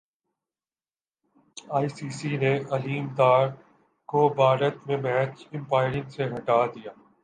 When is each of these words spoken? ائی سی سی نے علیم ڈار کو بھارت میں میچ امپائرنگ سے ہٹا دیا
ائی 1.75 1.87
سی 1.95 2.07
سی 2.17 2.31
نے 2.37 2.53
علیم 2.71 3.05
ڈار 3.17 3.45
کو 4.09 4.27
بھارت 4.35 4.75
میں 4.87 4.97
میچ 4.97 5.35
امپائرنگ 5.53 6.07
سے 6.09 6.23
ہٹا 6.33 6.59
دیا 6.73 6.91